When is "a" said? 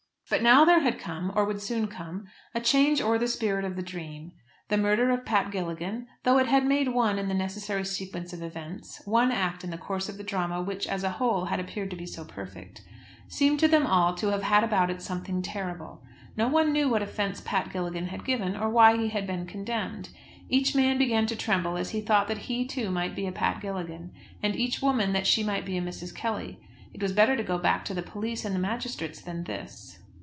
2.55-2.61, 11.03-11.09, 23.27-23.33, 25.77-25.81